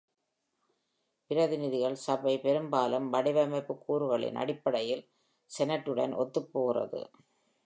[1.31, 5.03] பிரதிநிதிகள் சபை பெரும்பாலும் வடிவமைப்பு கூறுகளின் அடிப்படையில்,
[5.51, 7.01] செனட்டுடன் ஒத்துப்போகிறது.